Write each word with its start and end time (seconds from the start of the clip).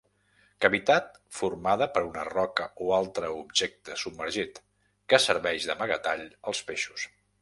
Cavitat 0.65 1.09
formada 1.39 1.87
per 1.97 2.01
una 2.07 2.23
roca 2.29 2.67
o 2.85 2.87
altre 2.97 3.29
objecte 3.43 3.99
submergit, 4.05 4.61
que 5.13 5.21
serveix 5.27 5.69
d'amagatall 5.73 6.25
als 6.55 6.65
peixos. 6.73 7.07